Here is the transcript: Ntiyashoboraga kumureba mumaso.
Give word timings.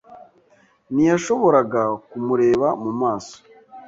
Ntiyashoboraga 0.93 1.81
kumureba 2.09 2.67
mumaso. 2.83 3.37